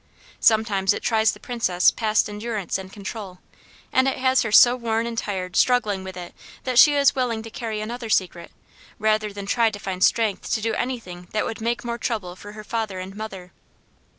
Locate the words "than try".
9.31-9.69